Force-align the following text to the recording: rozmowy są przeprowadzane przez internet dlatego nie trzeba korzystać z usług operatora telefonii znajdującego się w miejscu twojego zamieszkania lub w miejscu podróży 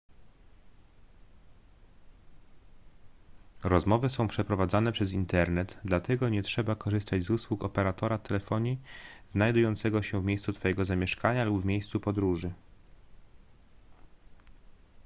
rozmowy 3.63 4.09
są 4.09 4.27
przeprowadzane 4.27 4.91
przez 4.91 5.13
internet 5.13 5.77
dlatego 5.83 6.29
nie 6.29 6.43
trzeba 6.43 6.75
korzystać 6.75 7.23
z 7.23 7.29
usług 7.29 7.63
operatora 7.63 8.17
telefonii 8.17 8.77
znajdującego 9.29 10.01
się 10.03 10.21
w 10.21 10.25
miejscu 10.25 10.53
twojego 10.53 10.85
zamieszkania 10.85 11.43
lub 11.45 11.61
w 11.61 11.65
miejscu 11.65 11.99
podróży 11.99 12.53